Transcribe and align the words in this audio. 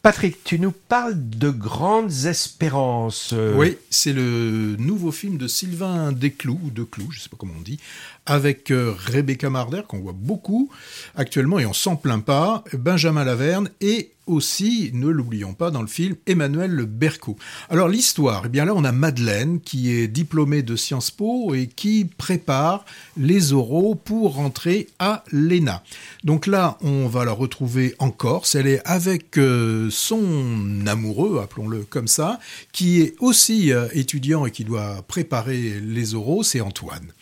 Patrick, 0.00 0.44
tu 0.44 0.60
nous 0.60 0.70
parles 0.70 1.16
de 1.16 1.50
grandes 1.50 2.26
espérances. 2.26 3.34
Oui, 3.56 3.76
c'est 3.90 4.12
le 4.12 4.76
nouveau 4.78 5.10
film 5.10 5.38
de 5.38 5.48
Sylvain 5.48 6.12
Desclous, 6.12 6.58
ou 6.62 6.70
Declous, 6.70 7.10
je 7.10 7.18
ne 7.18 7.22
sais 7.22 7.28
pas 7.28 7.36
comment 7.36 7.54
on 7.58 7.62
dit, 7.62 7.80
avec 8.24 8.70
euh, 8.70 8.94
Rebecca 8.96 9.50
Marder, 9.50 9.82
qu'on 9.88 9.98
voit 9.98 10.14
beaucoup 10.14 10.70
actuellement, 11.16 11.58
et 11.58 11.66
on 11.66 11.72
s'en 11.72 11.96
plaint 11.96 12.24
pas, 12.24 12.62
Benjamin 12.72 13.24
Laverne, 13.24 13.70
et 13.80 14.12
aussi, 14.28 14.90
ne 14.92 15.08
l'oublions 15.08 15.54
pas, 15.54 15.70
dans 15.70 15.80
le 15.80 15.88
film, 15.88 16.16
Emmanuel 16.26 16.84
Berco. 16.86 17.36
Alors 17.70 17.88
l'histoire, 17.88 18.42
eh 18.46 18.48
bien 18.48 18.64
là 18.64 18.74
on 18.74 18.84
a 18.84 18.92
Madeleine 18.92 19.60
qui 19.60 19.92
est 19.92 20.08
diplômée 20.08 20.62
de 20.62 20.76
Sciences 20.76 21.10
Po 21.10 21.54
et 21.54 21.66
qui 21.66 22.04
prépare 22.04 22.84
les 23.16 23.52
oraux 23.52 23.94
pour 23.94 24.34
rentrer 24.34 24.88
à 24.98 25.24
l'ENA. 25.32 25.82
Donc 26.24 26.46
là 26.46 26.78
on 26.82 27.08
va 27.08 27.24
la 27.24 27.32
retrouver 27.32 27.94
en 27.98 28.10
Corse, 28.10 28.54
elle 28.54 28.66
est 28.66 28.82
avec 28.84 29.38
euh, 29.38 29.88
son 29.90 30.86
amoureux, 30.86 31.40
appelons-le 31.42 31.84
comme 31.84 32.08
ça, 32.08 32.38
qui 32.72 33.00
est 33.00 33.14
aussi 33.18 33.72
euh, 33.72 33.88
étudiant 33.92 34.46
et 34.46 34.50
qui 34.50 34.64
doit 34.64 35.02
préparer 35.08 35.80
les 35.80 36.14
oraux, 36.14 36.42
c'est 36.42 36.60
Antoine. 36.60 37.12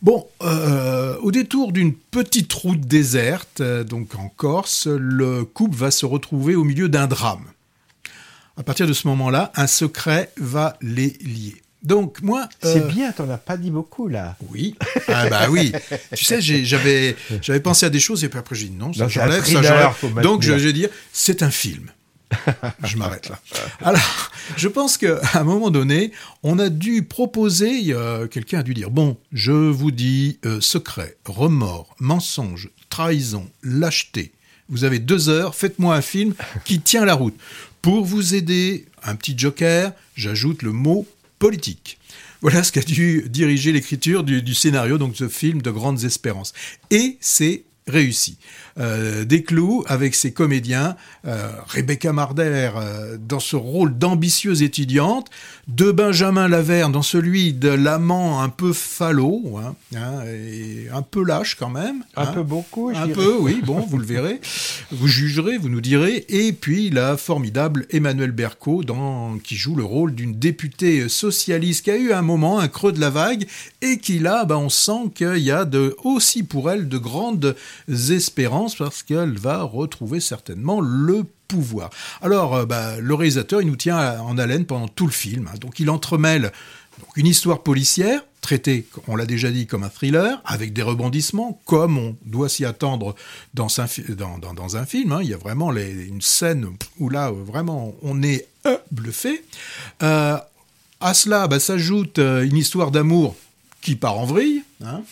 Bon, 0.00 0.26
euh, 0.42 1.16
au 1.22 1.32
détour 1.32 1.72
d'une 1.72 1.92
petite 1.92 2.52
route 2.52 2.80
déserte, 2.80 3.60
donc 3.62 4.14
en 4.14 4.28
Corse, 4.28 4.86
le 4.86 5.44
couple 5.44 5.76
va 5.76 5.90
se 5.90 6.06
retrouver 6.06 6.37
au 6.54 6.64
milieu 6.64 6.88
d'un 6.88 7.06
drame. 7.06 7.44
À 8.56 8.62
partir 8.62 8.86
de 8.86 8.92
ce 8.92 9.06
moment-là, 9.08 9.52
un 9.54 9.66
secret 9.66 10.32
va 10.36 10.76
les 10.80 11.10
lier. 11.20 11.62
Donc 11.84 12.22
moi, 12.22 12.48
c'est 12.60 12.82
euh, 12.82 12.86
bien, 12.86 13.12
t'en 13.12 13.30
as 13.30 13.38
pas 13.38 13.56
dit 13.56 13.70
beaucoup 13.70 14.08
là. 14.08 14.36
Oui, 14.50 14.74
ah 15.06 15.28
bah 15.28 15.48
oui. 15.48 15.72
tu 16.14 16.24
sais, 16.24 16.40
j'avais 16.40 17.14
j'avais 17.40 17.60
pensé 17.60 17.86
à 17.86 17.90
des 17.90 18.00
choses 18.00 18.24
et 18.24 18.28
puis 18.28 18.38
après 18.38 18.56
j'ai 18.56 18.66
dit 18.66 18.76
non, 18.76 18.92
ça 18.92 19.06
j'enlève, 19.06 19.44
ça 19.44 19.62
j'enlève. 19.62 20.22
Donc 20.22 20.42
je 20.42 20.52
vais 20.52 20.72
dire, 20.72 20.88
c'est 21.12 21.44
un 21.44 21.50
film 21.50 21.92
je 22.84 22.96
m'arrête 22.96 23.28
là. 23.28 23.38
Alors, 23.80 24.30
je 24.56 24.68
pense 24.68 24.96
qu'à 24.98 25.20
un 25.34 25.44
moment 25.44 25.70
donné, 25.70 26.12
on 26.42 26.58
a 26.58 26.68
dû 26.68 27.02
proposer, 27.02 27.94
quelqu'un 28.30 28.60
a 28.60 28.62
dû 28.62 28.74
dire, 28.74 28.90
bon, 28.90 29.16
je 29.32 29.52
vous 29.52 29.90
dis 29.90 30.38
euh, 30.44 30.60
secret, 30.60 31.16
remords, 31.24 31.94
mensonge, 31.98 32.70
trahison, 32.90 33.48
lâcheté. 33.62 34.32
Vous 34.68 34.84
avez 34.84 34.98
deux 34.98 35.28
heures, 35.28 35.54
faites-moi 35.54 35.96
un 35.96 36.02
film 36.02 36.34
qui 36.64 36.80
tient 36.82 37.04
la 37.04 37.14
route. 37.14 37.36
Pour 37.82 38.04
vous 38.04 38.34
aider, 38.34 38.86
un 39.02 39.14
petit 39.14 39.36
joker, 39.36 39.92
j'ajoute 40.14 40.62
le 40.62 40.72
mot 40.72 41.06
politique. 41.38 41.98
Voilà 42.40 42.62
ce 42.62 42.70
qu'a 42.70 42.82
dû 42.82 43.24
diriger 43.28 43.72
l'écriture 43.72 44.22
du, 44.22 44.42
du, 44.42 44.54
scénario, 44.54 44.98
donc 44.98 45.16
ce 45.16 45.28
film 45.28 45.62
de 45.62 45.70
grandes 45.70 46.04
espérances. 46.04 46.52
Et 46.90 47.16
c'est 47.20 47.64
réussi. 47.88 48.38
Euh, 48.78 49.24
des 49.24 49.42
clous 49.42 49.84
avec 49.88 50.14
ses 50.14 50.32
comédiens, 50.32 50.94
euh, 51.26 51.50
Rebecca 51.66 52.12
Marder 52.12 52.70
euh, 52.76 53.16
dans 53.18 53.40
ce 53.40 53.56
rôle 53.56 53.98
d'ambitieuse 53.98 54.62
étudiante, 54.62 55.28
de 55.66 55.90
Benjamin 55.90 56.46
Laverne 56.46 56.92
dans 56.92 57.02
celui 57.02 57.52
de 57.52 57.70
l'amant 57.70 58.40
un 58.40 58.48
peu 58.48 58.72
falot, 58.72 59.58
hein, 59.58 59.74
hein, 59.96 60.22
et 60.26 60.86
un 60.94 61.02
peu 61.02 61.24
lâche 61.24 61.56
quand 61.56 61.70
même. 61.70 62.04
Un 62.14 62.22
hein. 62.22 62.26
peu 62.26 62.42
beaucoup, 62.44 62.92
Un 62.94 63.08
peu, 63.08 63.36
oui, 63.40 63.60
bon, 63.64 63.80
vous 63.80 63.98
le 63.98 64.06
verrez. 64.06 64.40
Vous 64.92 65.08
jugerez, 65.08 65.58
vous 65.58 65.68
nous 65.68 65.80
direz. 65.80 66.24
Et 66.28 66.52
puis 66.52 66.90
la 66.90 67.16
formidable 67.16 67.86
Emmanuel 67.90 68.30
Berco 68.30 68.84
dans, 68.84 69.38
qui 69.38 69.56
joue 69.56 69.74
le 69.74 69.84
rôle 69.84 70.14
d'une 70.14 70.38
députée 70.38 71.08
socialiste 71.08 71.84
qui 71.84 71.90
a 71.90 71.96
eu 71.96 72.12
un 72.12 72.22
moment 72.22 72.60
un 72.60 72.68
creux 72.68 72.92
de 72.92 73.00
la 73.00 73.10
vague 73.10 73.46
et 73.82 73.98
qui 73.98 74.20
là, 74.20 74.44
ben, 74.44 74.56
on 74.56 74.68
sent 74.68 75.10
qu'il 75.14 75.38
y 75.38 75.50
a 75.50 75.64
de, 75.64 75.96
aussi 76.04 76.44
pour 76.44 76.70
elle 76.70 76.88
de 76.88 76.98
grandes 76.98 77.56
espérances 77.86 78.76
parce 78.76 79.02
qu'elle 79.02 79.38
va 79.38 79.62
retrouver 79.62 80.20
certainement 80.20 80.80
le 80.80 81.24
pouvoir. 81.48 81.90
Alors, 82.20 82.54
euh, 82.54 82.66
bah, 82.66 83.00
le 83.00 83.14
réalisateur, 83.14 83.62
il 83.62 83.68
nous 83.68 83.76
tient 83.76 84.20
en 84.20 84.38
haleine 84.38 84.64
pendant 84.64 84.88
tout 84.88 85.06
le 85.06 85.12
film. 85.12 85.48
Hein. 85.52 85.58
donc, 85.60 85.80
il 85.80 85.90
entremêle 85.90 86.52
une 87.16 87.26
histoire 87.26 87.62
policière, 87.62 88.22
traitée, 88.40 88.86
on 89.06 89.14
l'a 89.14 89.26
déjà 89.26 89.50
dit, 89.50 89.66
comme 89.66 89.84
un 89.84 89.88
thriller, 89.88 90.40
avec 90.44 90.72
des 90.72 90.82
rebondissements, 90.82 91.60
comme 91.64 91.96
on 91.96 92.16
doit 92.24 92.48
s'y 92.48 92.64
attendre 92.64 93.14
dans 93.54 93.68
un, 93.80 93.86
dans, 94.54 94.76
un 94.76 94.84
film. 94.84 95.12
Hein. 95.12 95.20
Il 95.22 95.28
y 95.28 95.34
a 95.34 95.38
vraiment 95.38 95.72
une 95.72 96.20
scène 96.20 96.66
où 96.98 97.08
là, 97.08 97.30
vraiment, 97.30 97.94
on 98.02 98.22
est 98.22 98.48
bluffé. 98.90 99.44
Euh, 100.02 100.36
à 101.00 101.14
cela 101.14 101.46
bah, 101.46 101.60
s'ajoute 101.60 102.18
euh, 102.18 102.44
une 102.44 102.56
histoire 102.56 102.90
d'amour 102.90 103.36
qui 103.80 103.96
part 103.96 104.18
en 104.18 104.26
vrille. 104.26 104.62
Hein. 104.84 105.02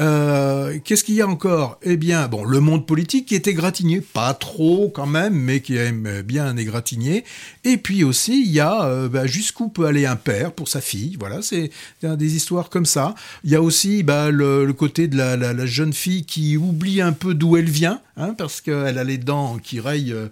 Euh, 0.00 0.78
qu'est-ce 0.82 1.04
qu'il 1.04 1.14
y 1.14 1.20
a 1.20 1.28
encore? 1.28 1.78
Eh 1.82 1.98
bien, 1.98 2.26
bon, 2.26 2.42
le 2.42 2.60
monde 2.60 2.86
politique 2.86 3.26
qui 3.26 3.34
était 3.34 3.52
gratigné, 3.52 4.00
pas 4.00 4.32
trop 4.32 4.88
quand 4.88 5.06
même, 5.06 5.34
mais 5.34 5.60
qui 5.60 5.76
aime 5.76 6.22
bien 6.22 6.56
égratigner. 6.56 7.24
Et 7.64 7.76
puis 7.76 8.02
aussi, 8.02 8.42
il 8.42 8.50
y 8.50 8.60
a 8.60 8.84
euh, 8.84 9.08
bah, 9.08 9.26
jusqu'où 9.26 9.68
peut 9.68 9.84
aller 9.84 10.06
un 10.06 10.16
père 10.16 10.52
pour 10.52 10.68
sa 10.68 10.80
fille. 10.80 11.16
Voilà, 11.20 11.42
c'est 11.42 11.70
des 12.02 12.36
histoires 12.36 12.70
comme 12.70 12.86
ça. 12.86 13.14
Il 13.44 13.50
y 13.50 13.56
a 13.56 13.62
aussi 13.62 14.02
bah, 14.02 14.30
le, 14.30 14.72
côté 14.72 15.06
de 15.06 15.16
la, 15.16 15.66
jeune 15.66 15.92
fille 15.92 16.24
qui 16.24 16.56
oublie 16.56 17.02
un 17.02 17.12
peu 17.12 17.34
d'où 17.34 17.58
elle 17.58 17.68
vient, 17.68 18.00
hein, 18.16 18.34
parce 18.38 18.62
qu'elle 18.62 18.96
a 18.96 19.04
les 19.04 19.18
dents 19.18 19.58
qui 19.58 19.80
rayent. 19.80 20.12
Euh, 20.12 20.28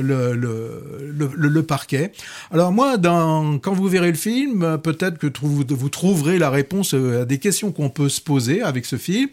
le, 0.00 1.60
parquet. 1.62 2.12
Alors 2.50 2.72
moi, 2.72 2.96
quand 2.98 3.72
vous 3.74 3.88
verrez 3.88 4.10
le 4.10 4.16
film, 4.16 4.78
peut-être 4.82 5.18
que 5.18 5.28
vous 5.40 5.88
trouverez 5.88 6.38
la 6.38 6.50
réponse 6.50 6.94
à 6.94 7.24
des 7.24 7.38
questions 7.38 7.72
qu'on 7.72 7.90
peut 7.90 8.08
se 8.08 8.20
poser 8.20 8.31
avec 8.62 8.86
ce 8.86 8.96
film. 8.96 9.28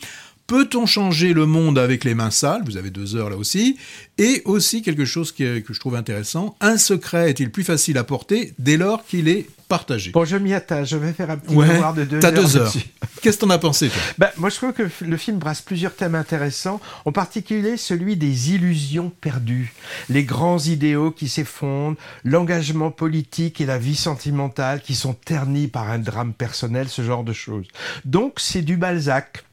Peut-on 0.48 0.86
changer 0.86 1.34
le 1.34 1.46
monde 1.46 1.78
avec 1.78 2.04
les 2.04 2.16
mains 2.16 2.32
sales? 2.32 2.64
Vous 2.66 2.78
avez 2.78 2.90
deux 2.90 3.16
heures 3.16 3.30
là 3.30 3.38
aussi. 3.38 3.78
Et 4.18 4.42
aussi 4.46 4.82
quelque 4.82 5.06
chose 5.06 5.32
que 5.32 5.62
je 5.68 5.80
trouve 5.80 5.96
intéressant, 5.96 6.56
un 6.60 6.78
secret 6.78 7.30
est-il 7.30 7.52
plus 7.52 7.64
facile 7.64 7.98
à 7.98 8.04
porter 8.04 8.54
dès 8.58 8.78
lors 8.78 9.06
qu'il 9.06 9.28
est 9.28 9.48
partagé 9.69 10.12
Bon, 10.12 10.25
je 10.25 10.35
m'y 10.35 10.53
attache, 10.53 10.90
je 10.90 10.97
vais 10.97 11.13
faire 11.13 11.30
un 11.30 11.38
petit 11.38 11.56
ouais, 11.56 11.68
de 11.96 12.03
deux 12.03 12.25
heures. 12.25 12.34
deux 12.34 12.57
heures. 12.57 12.74
Qu'est-ce 13.22 13.38
que 13.38 13.41
t'en 13.46 13.50
as 13.52 13.57
pensé 13.59 13.88
toi? 13.88 14.02
Ben, 14.18 14.30
Moi 14.38 14.50
je 14.50 14.56
trouve 14.56 14.74
que 14.74 14.84
le 15.02 15.18
film 15.18 15.38
brasse 15.38 15.62
plusieurs 15.62 15.96
thèmes 15.96 16.16
intéressants, 16.16 16.81
en 17.06 17.12
particulier 17.12 17.78
celui 17.78 18.18
des 18.18 18.53
illusions 18.53 19.12
perdues, 19.22 19.72
les 20.09 20.24
grands 20.24 20.59
idéaux 20.59 21.12
qui 21.12 21.30
s'effondrent, 21.30 21.97
l'engagement 22.25 22.91
politique 22.91 23.62
et 23.62 23.66
la 23.66 23.78
vie 23.78 23.96
sentimentale 23.96 24.81
qui 24.81 24.96
sont 24.96 25.13
ternis 25.13 25.68
par 25.68 25.90
un 25.90 26.00
drame 26.00 26.34
personnel, 26.34 26.90
ce 26.90 27.03
genre 27.03 27.24
de 27.24 27.34
choses. 27.34 27.68
Donc 28.06 28.34
c'est 28.38 28.63
du 28.63 28.75
Balzac 28.75 29.44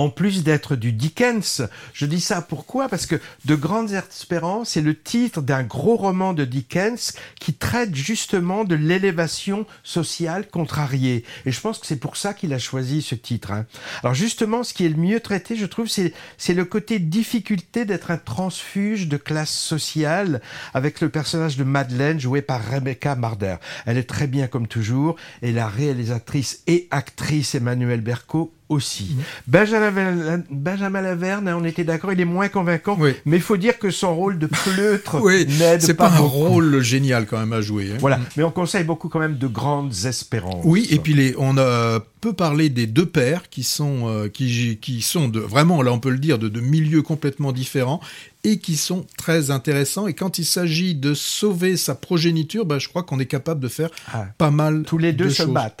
en 0.00 0.08
plus 0.08 0.42
d'être 0.44 0.76
du 0.76 0.92
Dickens. 0.92 1.68
Je 1.92 2.06
dis 2.06 2.22
ça 2.22 2.40
pourquoi? 2.40 2.88
Parce 2.88 3.04
que 3.04 3.20
De 3.44 3.54
Grandes 3.54 3.92
Espérances 3.92 4.78
est 4.78 4.80
le 4.80 4.98
titre 4.98 5.42
d'un 5.42 5.62
gros 5.62 5.96
roman 5.96 6.32
de 6.32 6.46
Dickens 6.46 7.12
qui 7.38 7.52
traite 7.52 7.94
justement 7.94 8.64
de 8.64 8.74
l'élévation 8.74 9.66
sociale 9.82 10.48
contrariée. 10.48 11.24
Et 11.44 11.52
je 11.52 11.60
pense 11.60 11.78
que 11.78 11.86
c'est 11.86 12.00
pour 12.00 12.16
ça 12.16 12.32
qu'il 12.32 12.54
a 12.54 12.58
choisi 12.58 13.02
ce 13.02 13.14
titre. 13.14 13.52
Hein. 13.52 13.66
Alors 14.02 14.14
justement, 14.14 14.64
ce 14.64 14.72
qui 14.72 14.86
est 14.86 14.88
le 14.88 14.96
mieux 14.96 15.20
traité, 15.20 15.54
je 15.54 15.66
trouve, 15.66 15.88
c'est, 15.88 16.14
le 16.48 16.64
côté 16.64 16.98
difficulté 16.98 17.84
d'être 17.84 18.10
un 18.10 18.16
transfuge 18.16 19.06
de 19.06 19.18
classe 19.18 19.52
sociale 19.52 20.40
avec 20.72 21.02
le 21.02 21.10
personnage 21.10 21.58
de 21.58 21.64
Madeleine 21.64 22.18
joué 22.18 22.40
par 22.40 22.64
Rebecca 22.64 23.16
Marder. 23.16 23.56
Elle 23.84 23.98
est 23.98 24.08
très 24.08 24.26
bien 24.26 24.46
comme 24.46 24.66
toujours 24.66 25.16
et 25.42 25.52
la 25.52 25.68
réalisatrice 25.68 26.62
et 26.66 26.88
actrice 26.90 27.54
Emmanuelle 27.54 28.00
Berco 28.00 28.52
aussi. 28.70 29.08
Mhm. 29.10 29.22
Benjamin, 29.48 30.42
Benjamin 30.50 31.02
Laverne, 31.02 31.48
hein, 31.48 31.58
on 31.60 31.64
était 31.64 31.84
d'accord, 31.84 32.12
il 32.12 32.20
est 32.20 32.24
moins 32.24 32.48
convaincant, 32.48 32.96
mais 32.98 33.36
il 33.36 33.42
faut 33.42 33.58
dire 33.58 33.78
que 33.78 33.90
son 33.90 34.14
rôle 34.14 34.38
de 34.38 34.46
pleutre 34.46 35.20
oui, 35.20 35.46
n'aide 35.58 35.82
C'est 35.82 35.94
pas, 35.94 36.08
un 36.08 36.18
rôle 36.18 36.80
génial 36.80 37.26
quand 37.26 37.38
même 37.38 37.52
à 37.52 37.60
jouer. 37.60 37.90
Hein. 37.92 37.98
Voilà, 38.00 38.16
mhm. 38.16 38.24
mais 38.36 38.42
on 38.44 38.50
conseille 38.50 38.84
beaucoup 38.84 39.08
quand 39.08 39.18
même 39.18 39.36
de 39.36 39.46
grandes 39.46 39.92
espérances. 40.06 40.62
Oui, 40.64 40.86
et 40.90 40.98
puis 40.98 41.12
les, 41.12 41.34
on 41.36 41.58
a 41.58 42.00
peut 42.20 42.32
parler 42.34 42.68
des 42.68 42.86
deux 42.86 43.06
pères 43.06 43.48
qui 43.48 43.62
sont, 43.62 44.08
euh, 44.08 44.28
qui, 44.28 44.78
qui 44.80 45.02
sont 45.02 45.28
de, 45.28 45.40
vraiment, 45.40 45.82
là 45.82 45.92
on 45.92 45.98
peut 45.98 46.10
le 46.10 46.18
dire, 46.18 46.38
de, 46.38 46.48
de 46.48 46.60
milieux 46.60 47.02
complètement 47.02 47.52
différents 47.52 48.00
et 48.44 48.58
qui 48.58 48.76
sont 48.76 49.06
très 49.16 49.50
intéressants. 49.50 50.06
Et 50.06 50.14
quand 50.14 50.38
il 50.38 50.44
s'agit 50.44 50.94
de 50.94 51.14
sauver 51.14 51.76
sa 51.76 51.94
progéniture, 51.94 52.64
bah, 52.64 52.78
je 52.78 52.88
crois 52.88 53.02
qu'on 53.02 53.18
est 53.20 53.26
capable 53.26 53.60
de 53.60 53.68
faire 53.68 53.90
ah. 54.12 54.26
pas 54.38 54.50
mal 54.50 54.82
Tous 54.86 54.98
les 54.98 55.12
deux 55.12 55.30
se 55.30 55.42
battent. 55.42 55.68